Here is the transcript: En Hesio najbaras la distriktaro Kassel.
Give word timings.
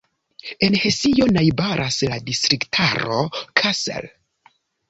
En 0.67 0.77
Hesio 0.83 1.27
najbaras 1.35 1.99
la 2.13 2.19
distriktaro 2.31 3.23
Kassel. 3.63 4.13